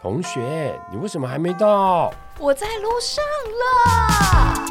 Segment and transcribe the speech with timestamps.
[0.00, 2.14] 同学，你为什么还没到？
[2.38, 3.24] 我在路上
[3.58, 4.64] 了。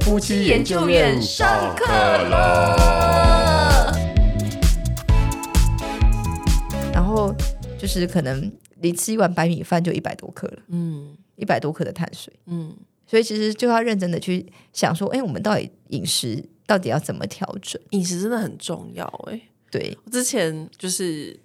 [0.00, 2.74] 夫妻研究院上课了。
[6.94, 7.30] 然后
[7.78, 12.74] 就是可能你吃一碗白米饭就一百多克了，嗯一百多克的碳水，嗯，
[13.06, 17.78] 所以其实就要认真的去想说，哎，我们到底饮食到底要怎么调整？
[17.90, 19.38] 饮食真的很重要哎、
[19.70, 21.38] 对，我之前就是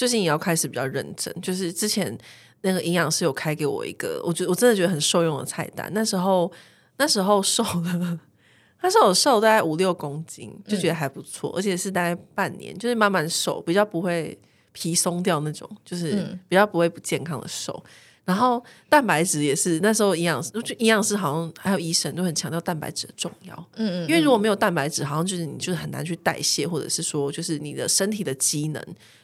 [0.00, 2.16] 最近也要开始比较认真，就是之前
[2.62, 5.90] 那个营养师有开给我一个，我觉得我真的觉得很受用的菜单。
[5.92, 6.50] 那时候
[6.96, 8.18] 那时候瘦了，
[8.80, 14.38] 那时候我瘦大概五六公斤，就觉得还不错，而且是大概半年，就是慢慢瘦，比较不会
[14.72, 17.84] 皮松掉那种，就是嗯比较不会不健康的瘦。
[18.24, 23.54] 然后蛋白质也是，那时候营养师，就营养师好像还有医生都很强调蛋白质的重要。
[23.74, 28.82] 嗯嗯，因为如果没有蛋白质，好像就是你就是很难去代谢，或者是说就是你的身体的机能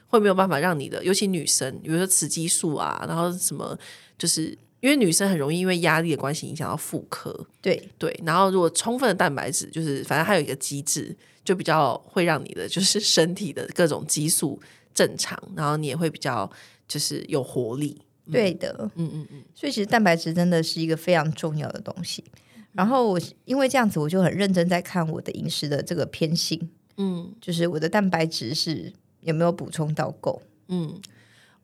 [0.08, 3.78] 会没有办法让你的，尤其女生，比如说雌激素啊，然后什么，
[4.16, 7.88] 就是因为女生很容易因为压力的关系影响到妇科，对。
[7.98, 14.60] 对，然后如果充分的蛋白质，就是反正还有一个机制，就比较会让你的就是身体的各种激素
[14.94, 16.50] 正常，然后你也会比较
[16.86, 18.00] 就是有活力。
[18.30, 22.24] 对的，嗯嗯嗯，所以其实蛋白质真的是一个非常重要的东西。
[22.72, 27.32] 然后我因为这样子，我就很认真在看我的饮食的这个偏性，嗯。
[27.40, 28.92] 就是我的蛋白质是
[29.26, 30.40] 有没有补充到够。
[30.68, 30.98] 嗯，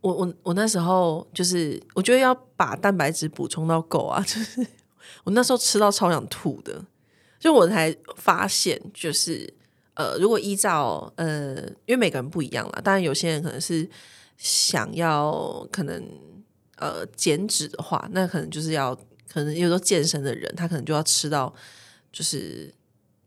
[0.01, 4.67] 我我我那时候就是我觉得要把蛋白质补充到够啊， 就是
[5.25, 6.85] 我那时候吃到超想吐的，
[7.39, 9.53] 就我才发现就是
[9.95, 13.89] 呃，如果依照呃，因为每个人不一样啦，当然有些人可能是
[14.37, 16.03] 想要可能
[16.77, 18.95] 呃减脂的话，那可能就是要
[19.29, 21.53] 可能有时候健身的人，他可能就要吃到
[22.13, 22.73] 就是。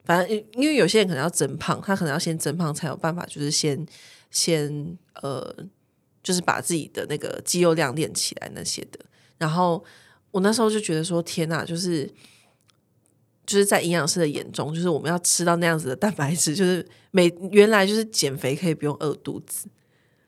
[0.07, 3.83] 反正因因为有些人可能要增胖，他可能要先增胖才有办法，就是先
[4.35, 5.55] 先呃，
[6.21, 8.99] 就是把自己的那个肌肉量练起来那些的。
[9.37, 9.81] 然后
[10.31, 12.05] 我那时候就觉得说，天呐，就是
[13.45, 19.67] 就是在营养师的眼中，就是我们要吃到那样子的蛋白质，就是每原来就是减肥可以不用饿肚子，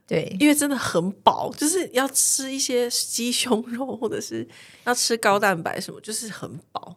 [0.08, 4.48] 对，因为真的很饱，就是要吃一些鸡胸肉或者是
[4.86, 6.96] 要吃高蛋白什么，就是很饱。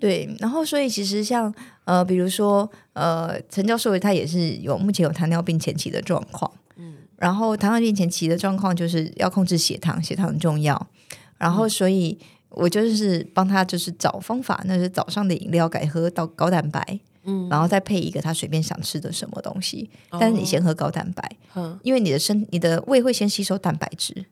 [0.00, 1.52] 对，然后所以其实像
[1.84, 10.88] 呃，比如说呃，陈教授他也是有目前有糖尿病前期的状况，嗯，然后糖尿病前期的状况就是要控制血糖，血糖很重要，
[11.36, 12.18] 然后所以
[12.48, 24.24] 我就是帮他就是找方法，那是早上的饮料改喝到高蛋白，嗯，然后再配一个他随便想吃的什么东西，但是你先喝高蛋白，嗯因为你的身你的胃会先吸收蛋白质，哦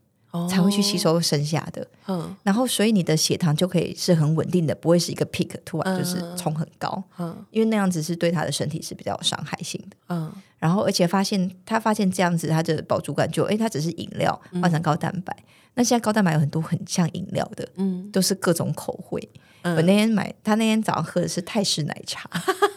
[0.48, 2.34] 才会去吸收剩下的，嗯。
[2.42, 7.36] 然后所以你的血糖就可以是很稳定的，不会是一个 peak 突然就是嗯冲很高，嗯。
[7.50, 9.96] 因为那样子是对他的身体是比较有伤害性的。
[10.08, 10.32] 嗯。
[10.58, 15.36] 然后而且发现他发现这样子，他的饱足感就哎，他只是饮料换成高蛋白。
[15.74, 18.10] 那现在高蛋白有很多很像饮料的，嗯。
[18.10, 19.28] 都是各种口味。
[19.62, 19.76] 嗯。
[19.76, 22.30] 我那天买，他那天早上喝的是泰式奶茶，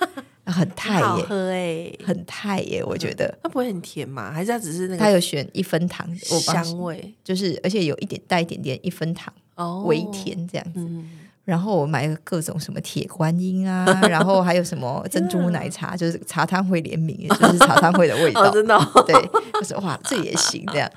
[0.52, 3.38] 很泰好耶，喝哎、很泰耶，我觉得。
[3.42, 4.32] 它不会很甜吗？
[4.32, 4.98] 还是它只是那个？
[4.98, 10.80] 它有选一分糖，香味就是而且有一点带一点点一分糖，哦微甜这样子。
[10.80, 11.10] 嗯，
[11.46, 18.50] 然后我买了各种什么铁观音啊， 然后还有什么珍珠奶茶，就是茶汤会联名， 就是茶汤会的味道。
[19.06, 19.16] 对，
[19.60, 20.90] 我说哇，这也行这样。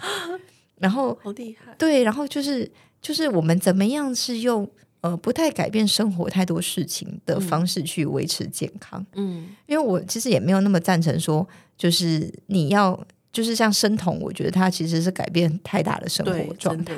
[0.78, 1.74] 然后好厉害。
[1.78, 2.70] 对，然后就是
[3.02, 4.68] 就是我们怎么样是用
[5.00, 9.04] 呃不太改变生活太多事情的方式去维持健康？
[9.14, 12.98] 嗯因为我其实也没有那么赞成说，就是你要
[13.32, 16.94] 就是像生酮，我觉得它其实是改变太大的生活，状态，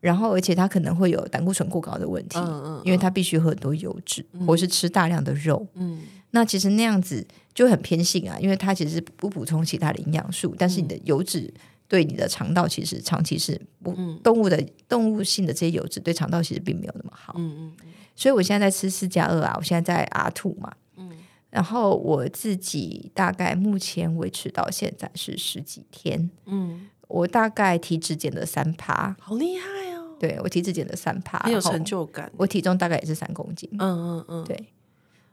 [0.00, 2.38] 然后而且它可能会有胆固醇过高的问题。
[2.38, 5.66] 嗯嗯，因为它必须喝很多油脂，或是吃大量的肉。
[5.74, 6.00] 嗯
[6.34, 11.52] 那其实那样子就很偏性啊，因为它其实不补充其他的营养素，但是你的油脂
[11.92, 14.58] 对你的肠道其实长期是不、嗯动物的
[14.88, 17.34] 动物性的这些油脂对肠道其实并没有那么好。
[17.36, 21.10] 嗯嗯所以我现在在吃四加二啊，我现在在 R two 嘛，嗯
[21.50, 32.32] 然后我自己大概目前维持到现在是十几天，嗯，我大概体脂减了三趴，好厉害哦，对我体脂减了三趴，很有成就感。
[32.38, 34.66] 我体重大概也是三公斤，嗯嗯嗯，对。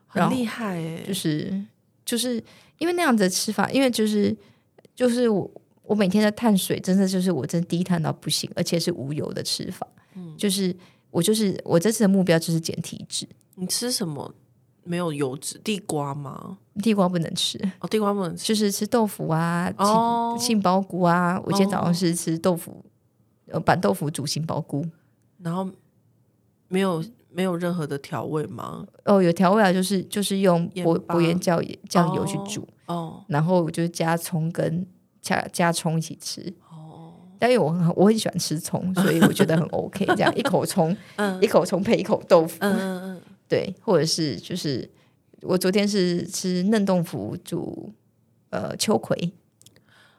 [0.07, 1.63] 很厉害哎，就是
[2.03, 2.43] 就是
[2.79, 4.35] 因为那样子的吃法，因为就是
[4.93, 5.49] 就是我
[5.89, 10.75] 我每天的碳水真的就是我真低碳到不行，而且是无油的吃法，嗯就是
[11.09, 14.31] 我就是我这次的目标就是减体脂，你吃什么
[14.83, 15.59] 没有油脂？
[15.63, 16.59] 地瓜吗？
[16.83, 18.45] 地瓜不能吃，哦，地瓜不能吃。
[18.45, 21.41] 就是吃豆腐啊、哦杏杏鲍菇啊。
[21.43, 22.85] 我今天早哦上是吃豆腐，
[23.47, 24.85] 呃，板豆腐煮杏鲍菇。
[25.39, 25.67] 然后
[26.67, 28.85] 没有没有任何的调味吗？
[29.05, 31.59] 哦，有调味啊，就是就是用薄薄盐酱
[31.89, 34.85] 酱油去煮，哦然后我就加葱跟
[35.21, 36.41] 加加葱一起吃。
[36.69, 40.05] 哦，但因为我很我很喜欢吃葱， 所以我觉得很 OK。
[40.07, 41.41] 这样一口葱，嗯。
[41.41, 44.89] 一口葱配一口豆腐，嗯嗯嗯，对，或者是就是
[45.41, 47.93] 我昨天是吃嫩豆腐煮
[48.49, 49.15] 呃秋葵，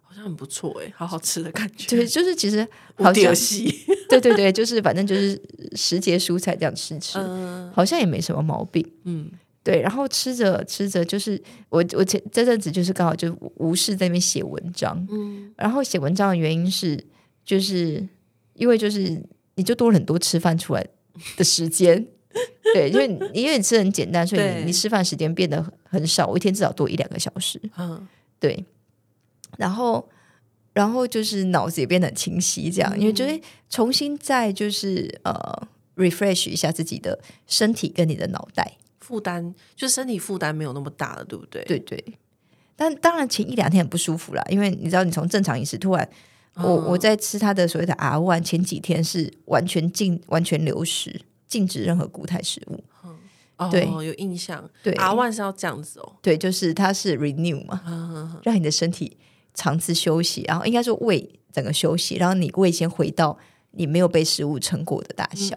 [0.02, 3.72] 好像很不错哎，好好吃的感觉，对就是其实好像敌儿戏，
[4.08, 5.40] 对对对，就是反正就是
[5.74, 7.70] 时节蔬菜这样吃吃，嗯。
[7.72, 8.84] 好像也没什么毛病。
[9.04, 9.30] 嗯
[9.70, 15.54] 对，然后吃着吃着，就是我我前这阵子就是刚好就无事在那边写文章，嗯。
[15.56, 17.06] 然后写文章的原因是，
[17.44, 18.04] 就是
[18.54, 19.22] 因为就是
[19.54, 20.84] 你就多了很多吃饭出来
[21.36, 22.04] 的时间，
[22.74, 28.08] 对，因为你因为你吃很简单，所以你你吃饭时间变得很很少，我一天至少多一两个小时，嗯。
[28.40, 28.64] 对，
[29.56, 30.08] 然后
[30.72, 38.78] 然后就是脑子也变得很清晰，这样，因为就是重新再就是呃 refresh 一下自己的身体跟你的脑袋，
[39.10, 41.64] 负担就是身体负担没有那么大了，对不对？
[41.64, 42.02] 对对。
[42.76, 46.08] 但当然前一两天很不舒服啦，因为你知道，你从正常饮食突然，
[46.54, 52.82] 我我在吃它的所谓的 R one，前几天是完全禁完全流食，禁止任何固态食物。
[53.56, 53.84] 哦，对。
[54.06, 54.94] 有印象，对。
[54.94, 59.16] 阿万是要这样子哦，对，就是它是 renew 嘛，让你的身体
[59.52, 63.36] 长次休息，然后应该说胃整个休息，然后你胃先回到
[63.72, 65.54] 你没有被食物撑过的大小，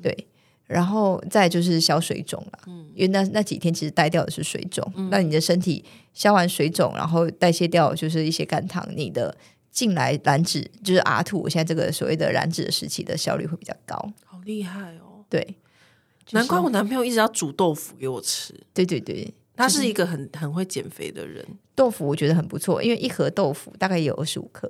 [0.00, 0.28] 对，
[0.66, 9.36] 然后再就是消水肿了，嗯因为那那几天其实带掉的是水肿，那你的身体消完水肿，然后代谢掉就是一些肝糖，你的
[9.70, 15.24] 进来燃脂就是 R two，我现在这个所谓的燃脂的时期的效率会比较高，好厉害哦！
[15.28, 15.42] 对，
[16.24, 19.34] 就是难怪我男朋友一直要煮豆腐给我吃，对对对。
[19.56, 21.46] 他是一个很很会减肥的人，
[21.76, 24.68] 豆腐我觉得很不错，因为一盒豆腐大概也有二十五克，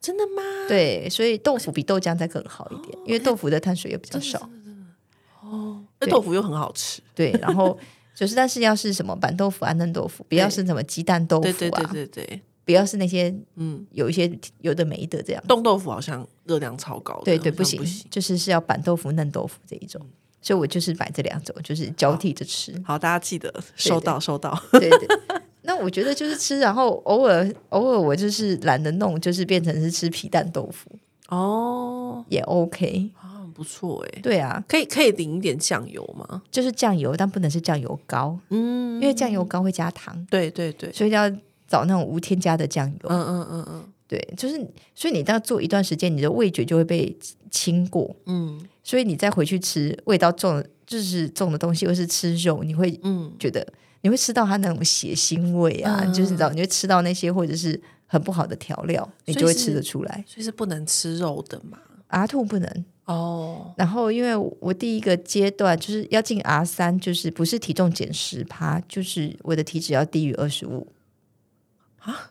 [0.00, 0.42] 真的吗？
[0.66, 4.48] 对，所以豆腐比豆浆再更好一点，因为豆腐的碳水也比较少。
[5.98, 7.78] 对那豆腐又很好吃，对，然后
[8.14, 14.30] 就是，但是要是什么板豆腐、安嫩豆腐，不要是什么鸡蛋豆腐啊，对对对对对，不要是那些嗯，有一些
[14.60, 15.42] 有的没的这样。
[15.46, 18.06] 冻豆腐好像热量超高的，对对，不行，不行。
[18.10, 20.00] 就是是要板豆腐、嫩豆腐这一种。
[20.40, 22.72] 所以我就是买这两种，就是交替着吃。
[22.84, 24.56] 好，大家记得收到收到。
[24.72, 25.08] 对对。
[25.62, 30.90] 那我觉得就是吃，然后偶尔偶尔我就是懒得弄，就是变成是吃皮蛋豆腐
[31.28, 33.10] 哦，也 OK。
[33.58, 36.40] 不错哎，对啊，可以可以淋一点酱油吗？
[36.48, 41.28] 就是酱油，但不能是酱油膏，嗯，因为酱油膏会加糖，对对对，所以要
[41.66, 43.08] 找那种无添加的酱油。
[43.08, 43.84] 嗯嗯嗯嗯。
[44.06, 44.56] 对，就是
[44.94, 47.14] 所以你要做一段时间，你的味觉就会被
[47.50, 48.64] 清过，嗯。
[48.84, 53.66] 所以你再回去吃味道重的，就是重的东西，或是吃肉，你会嗯，觉得
[54.02, 56.14] 你会吃到它那种血腥味啊，嗯。
[56.14, 60.24] 就是你知道，你会吃到那些或者是很不好的调料，你就会吃得出来。
[60.26, 61.76] 所以是不能吃肉的嘛
[62.06, 70.92] ？R two 不能，哦，然后因为我第一个阶段就是要进 R 三，就是不是体重减十趴，就是我的体脂要低于二十五
[72.00, 72.30] 啊。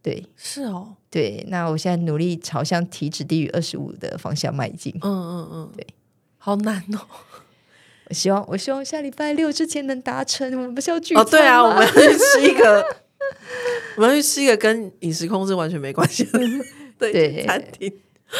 [0.00, 4.90] 对是哦，对，那我现在努力朝向体脂低于二十五的方向迈进。
[5.02, 5.86] 嗯嗯嗯，对，
[6.38, 7.00] 好难哦。
[8.08, 10.50] 我希望我希望下礼拜六之前能达成。
[10.56, 12.82] 我们不是要聚哦，对啊，我们要去吃一个，
[13.96, 16.38] 我们要去吃一个跟饮食控制完全没关系的
[16.98, 17.92] 对对餐厅。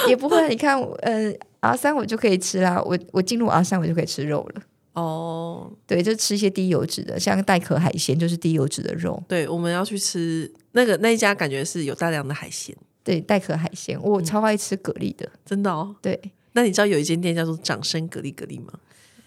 [0.09, 1.33] 也不会，你看，呃
[1.73, 4.63] ，R 三我就可以吃啦，我我进入 R 三我就可以吃肉了。
[4.95, 9.23] 哦，对，就吃一些低油脂的，像带壳海鲜就是低油脂的肉。
[9.29, 12.75] 对，我们要去吃那个那一家，感觉是有大量的海鲜，
[13.05, 15.29] 对，带壳海鲜，我超爱吃蛤蜊的。
[15.45, 15.95] 真的哦。
[16.01, 16.19] 对，
[16.53, 18.73] 那你知道有一间店叫做掌声蛤蜊蛤蜊吗？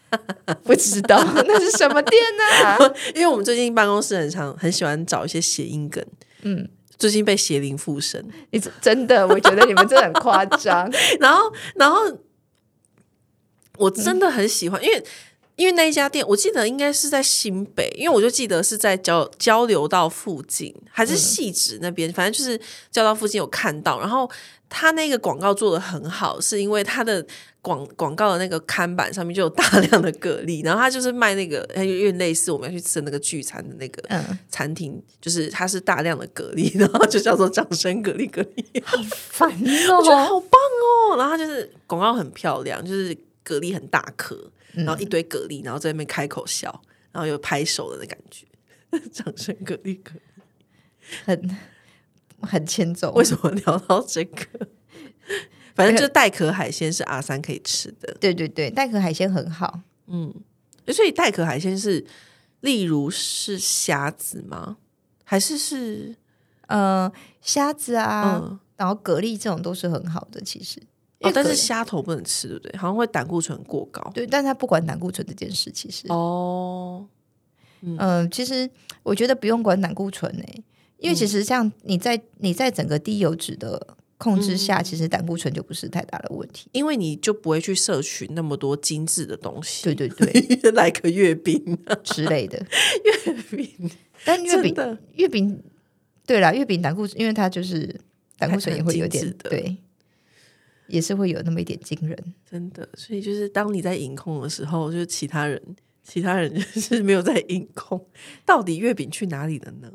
[0.65, 6.03] 不知道 那是什么店呢、 因为我们最近办公室很常很喜欢找一些谐音梗，
[6.41, 6.67] 嗯，
[6.97, 10.91] 最近被邪灵附身，你真的，我觉得你们真的很夸张。
[11.19, 11.43] 然后
[11.75, 11.99] 然后
[13.79, 15.03] 我真的很喜欢，因为。
[15.55, 22.57] 因为那一家店，我记得应该是在新北，因为我就记得是在交交流道附近，还是戏址那边，反正就是
[22.89, 23.99] 交流道附近有看到。
[23.99, 24.31] 然后
[24.69, 27.27] 他那个广告做的很好，是因为他的
[27.61, 38.81] 广广告的那个看板上面就有大量的蛤蜊，然后他就是卖那个，有点类似我们要去吃的那个聚餐的那个嗯，餐厅，就是它是大量的蛤蜊， 然后就叫做掌声蛤蜊蛤蜊。
[38.85, 40.25] 好烦我觉得哦。
[40.25, 40.51] 好棒
[41.11, 41.17] 哦！
[41.17, 46.81] 然后它就是广告很漂亮，就是蛤蜊很大颗，然后一堆蛤蜊，然后在那边开口笑，
[47.11, 48.45] 然后又拍手的那感觉。
[49.11, 50.21] 掌声蛤蜊蛤蜊，
[51.25, 51.57] 很
[52.41, 53.11] 很欠揍。
[53.13, 54.67] 为什么聊到这个？
[55.75, 59.81] 反正就是带壳海鲜是阿三可以吃的，对对对，带壳海鲜很好。
[60.07, 60.33] 嗯
[60.87, 62.03] 所以带壳海鲜是，
[62.61, 64.77] 例如是虾子吗？
[65.23, 66.15] 还是是
[66.67, 70.81] 呃，虾子啊，嗯然后蛤蜊这种都是很好的，其实。
[71.19, 72.77] 因哦但是虾头不能吃，对不对？
[72.77, 74.01] 好像会胆固醇过高。
[74.13, 77.05] 对，但他不管胆固醇这件事，其实，哦，
[77.81, 78.69] 嗯、其实
[79.03, 80.63] 我觉得不用管胆固醇诶、
[80.97, 86.67] 因为其实像你在你在整个低油脂的控制嗯下，其实胆固醇就不是太大的问题。
[86.73, 92.57] 因为你就不会去摄取那么多精致的东西，对对对， 来个月饼， 之类的。
[93.03, 93.91] 月饼
[94.25, 95.63] 但月饼的月饼，
[96.25, 97.93] 对啦，月饼胆固醇，因为它就是
[98.37, 99.77] 胆固醇也会有点对，
[100.89, 102.17] 也是会有那么一点惊人。
[102.49, 105.61] 真的，所以就是当你在饮控的时候，就是其他人，
[106.03, 108.05] 其他人 就是没有在饮控，
[108.45, 109.91] 到底月饼去哪里了呢？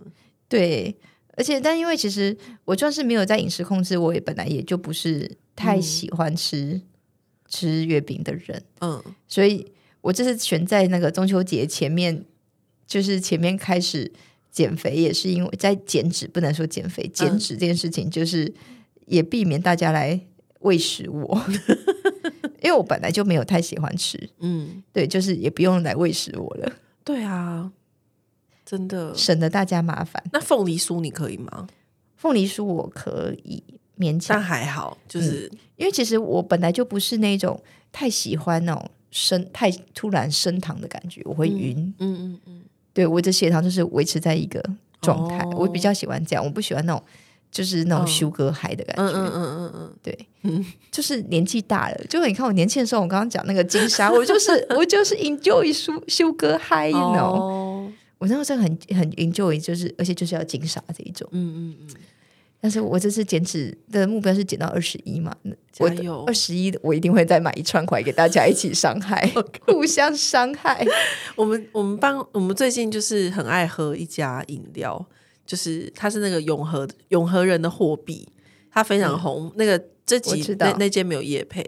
[0.49, 0.97] 对，
[1.37, 6.81] 而且但因为其实我就算是没有在饮食控制，我也本来也就不是太喜欢吃、
[7.49, 12.25] 吃月饼的人，嗯所以我这次选在那个中秋节前面，
[12.87, 14.13] 就是前面开始
[14.53, 18.53] 减肥，也是因为在减脂，不能说减肥，减脂这件事情就是
[19.07, 20.21] 也避免大家来
[20.65, 21.41] 喂食我，
[22.61, 26.73] 因为我本来就没有太喜欢吃，嗯，对，就是也不用来喂食我了，
[27.05, 27.71] 对啊，
[28.65, 29.15] 真的。
[29.15, 30.23] 省得大家麻烦。
[30.33, 31.67] 那凤梨酥你可以吗？
[32.17, 33.63] 凤梨酥我可以
[33.99, 37.61] 勉强但强，还好，就是、因为其实我本来就不是那种
[37.93, 41.77] 太喜欢那种升太突然升糖的感觉，我会晕。
[41.99, 42.63] 嗯嗯嗯，
[42.95, 44.63] 对我的血糖就是维持在一个
[45.03, 47.03] 状态，哦我比较喜欢这样，我不喜欢那种
[47.55, 48.07] 就是那种嗯。
[48.09, 49.03] 修哥嗨的感觉。
[49.05, 50.27] 嗯嗯嗯嗯嗯，对，
[50.91, 61.29] 就是年纪大了，就你看我年轻的时候，我刚刚讲那个金沙， 我就是我就是 enjoy 修修哥嗨，you know，、哦，我那时候很很 enjoy，就是而且就是要金沙这一种。
[61.31, 61.95] 嗯嗯嗯，
[62.61, 65.35] 但是我这次减脂的目标是减到二十一嘛，
[65.79, 65.89] 我
[66.27, 69.31] 二十一，我一定会再买一串回来给大家一起伤害，
[69.67, 70.85] 互相伤害。
[71.37, 75.07] 我们我们班我们最近就是很爱喝一家饮料，
[75.47, 78.29] 就是它是那个永和永和人的货币，
[78.71, 79.53] 它非常红。
[79.57, 81.63] 那个这我集那那间没有夜配，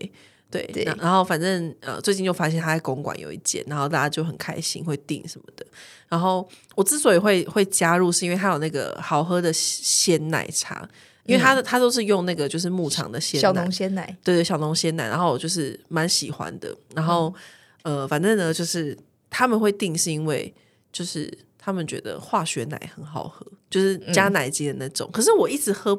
[0.51, 5.67] 对，对然后反正呃最近就发现他在公馆有一间，然后大家就很开心会订什么的。
[6.09, 10.89] 然后我之所以会会加入，是因为它有那个好喝的鲜奶茶，
[11.25, 16.73] 因为它的、它都是用那个就是牧场的鲜奶小农，鲜奶，对对，小农鲜奶，然后我就是蛮喜欢的。
[16.95, 17.35] 然后、
[17.83, 18.97] 呃，反正呢，就是
[19.29, 20.55] 他们会订，是因为
[20.93, 23.45] 就是他们觉得化学奶很好喝，
[23.77, 25.07] 就是加奶精的那种。
[25.13, 25.93] 可是我一直喝，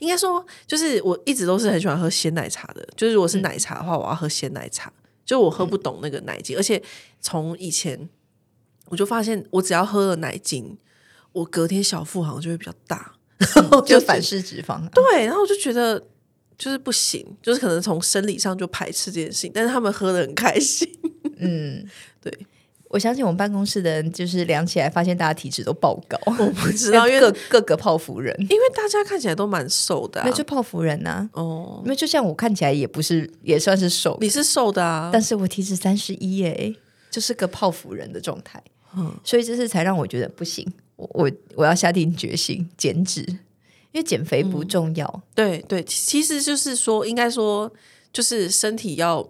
[0.00, 2.84] 应该说就是我一直都是很喜欢喝鲜奶茶的。
[2.96, 4.92] 就是如果是奶茶的话，我要喝鲜奶茶。
[5.24, 6.82] 就我喝不懂那个奶精，而且
[7.20, 8.08] 从以前
[8.86, 10.76] 我就发现，我只要喝了奶精，
[11.30, 13.14] 我隔天小腹好像就会比较大，
[13.86, 14.90] 就反式脂肪、啊。
[14.92, 16.04] 对，然后我就觉得
[16.58, 20.88] 就是不行，就是可能从生理上就排斥这件事情，但是他们喝的很开心。
[21.36, 21.86] 嗯，
[22.20, 22.46] 对，
[22.90, 26.18] 我相信我们办公室的人就是量起来，发现大家体脂都爆高。
[26.26, 36.74] 我不知道， 因为各各个泡芙人，因为大家看起来都蛮瘦的、啊，那就泡芙人呐、哦，因为就像我看起来也不是，也算是瘦，你是瘦的啊，但是我体脂三十一耶，
[37.12, 38.60] 就是个泡芙人的状态。
[38.96, 40.66] 嗯所以这次才让我觉得不行，
[40.96, 43.20] 我我我要下定决心减脂，
[43.92, 45.22] 因为减肥不重要。
[45.32, 47.72] 对对，其实就是说，应该说
[48.12, 49.24] 就是身体要，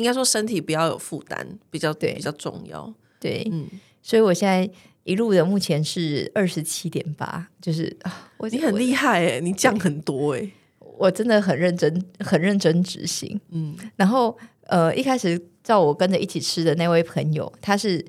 [0.00, 2.90] 应该说身体不要有负担，比较对比较重要。
[3.20, 3.68] 对，嗯，
[4.02, 4.66] 所以我现在
[5.04, 13.38] 一路的目前是二十七点八，就是啊，我你很厉害哎，你降很多哎，我，我真的很认真，很认真执行。
[13.50, 14.34] 嗯然后
[14.68, 18.02] 呃，一开始叫我跟着一起吃的那位朋友，他是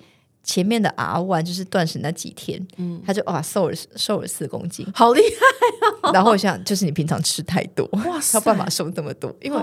[0.45, 4.87] 前面的 R one，就是断食那几天，嗯，他就哇瘦了瘦了四公斤。
[4.95, 9.61] 好厉害，然后我想，就是你平常吃太多，哇塞他有办法瘦这么多，因为。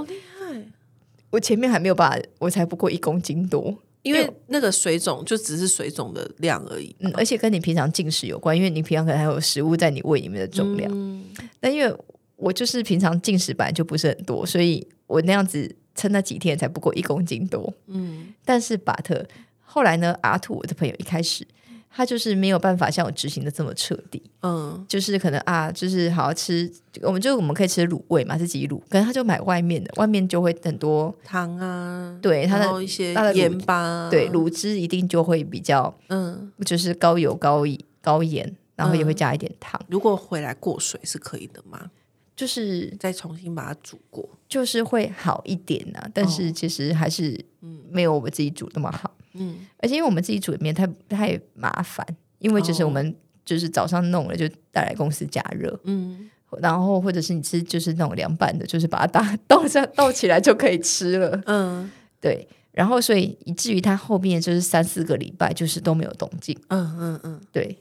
[1.30, 11.25] 我前面还没有把，我才不过一公斤多，因为那个水肿就只是水肿的量而已，嗯，而且跟你平常进食有关，因为你平常可能还有食物在你胃里面的重量，嗯。
[11.61, 11.94] 但因为
[12.37, 18.28] 我就是平常进食本来就不是很多，所以我那样子撑那几天才不过一公斤多，嗯。
[18.44, 19.26] 但是巴特
[19.61, 21.47] 后来呢，阿兔我的朋友一开始
[21.90, 24.85] 他就是没有办法像我执行的这么彻底，嗯。
[24.88, 26.71] 就是可能啊，就是好好吃，
[27.02, 37.64] 我们就我们可以吃卤味嘛，自己卤，可能他就买外面的，外面就会很多，糖啊，对它的一些盐巴啊，对，卤汁一定就会比较嗯，就是高油高
[38.00, 41.90] 高盐，然后也会加一点糖，如果回来过水是可以的吗？
[42.37, 47.45] 就是再重新把它煮过，就是会好一点呐、但是其实还是
[47.90, 49.66] 没有我们自己煮那么好，嗯。
[49.78, 52.06] 而且因为我们自己煮的面太太麻烦，
[52.38, 56.30] 因为就是哦我们就是早上弄了就带来公司加热，嗯。
[56.62, 61.90] 然后或者是你吃就是那种凉拌的，就是把它打倒下倒起来就可以吃了，嗯。
[62.20, 62.49] 对。
[62.73, 67.76] 然后所以以至于它后面就是三四个礼拜就是都没有动静，嗯嗯嗯，对。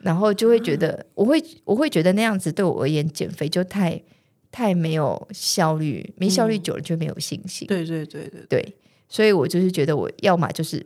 [0.00, 4.02] 然后就会觉得，我会我会觉得那样子对我而言减肥就太
[4.50, 8.76] 太没有效率，没效率久了就没有信心，对对对对，对。
[9.08, 10.84] 所以我就是觉得我要么就是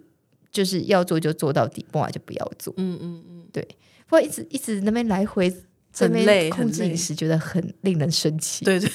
[0.50, 2.72] 就是要做就做到底，不然就不要做。
[2.76, 3.62] 嗯嗯嗯，对
[4.06, 5.48] 不过一直一直那边来回
[5.92, 6.96] 很累，很累控制饮。
[6.96, 8.64] 食觉得很令人生气。
[8.64, 8.90] 对 对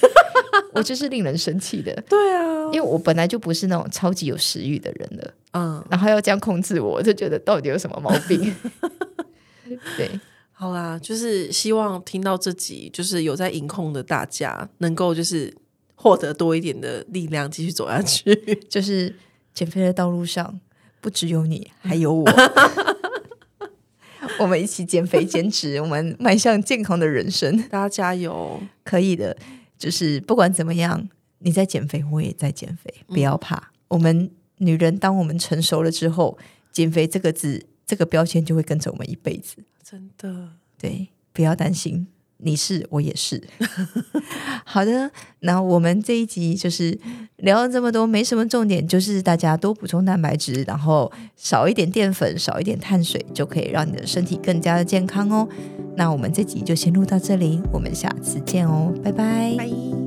[0.73, 8.55] 我就是令人生气的， 对啊，因为我本来就不是那种超级有食欲的人了，嗯，然后要这样控制我，我就觉得到底有什么毛病？
[9.97, 10.09] 对，
[10.51, 15.53] 好啦，就是希望听到这集，就是有在饮控的大家，能够就是
[16.03, 18.35] 获得多一点的力量，继续走下去。
[18.67, 19.15] 就是
[19.53, 20.59] 减肥的道路上
[20.99, 22.25] 不只有你，还有我。
[24.39, 28.61] 我们一起减肥减脂，我们迈向健康的人生，大家加油！
[28.83, 29.37] 可以的。
[29.77, 31.07] 就是不管怎么样，
[31.39, 33.71] 你在减肥，我也在减肥，不要怕。
[33.87, 36.37] 我们女人，当我们成熟了之后，
[36.71, 39.63] 减肥这个字，这个标签就会跟着我们一辈子。
[39.81, 42.07] 真的，对，不要担心，
[42.43, 43.41] 你是，我也是。
[44.65, 46.97] 好的，那我们这一集就是
[47.37, 55.47] 聊了这么多，没什么重点，就是大家多补充蛋白质，然后少一点淀粉，少一点碳水，就可以让你的身体更加的健康哦。
[55.95, 59.55] 那我们这集就先录到这里，我们下次见哦，拜拜。
[59.57, 60.02] 拜。